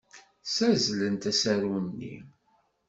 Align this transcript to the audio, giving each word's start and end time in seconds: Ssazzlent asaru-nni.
Ssazzlent 0.47 1.23
asaru-nni. 1.31 2.15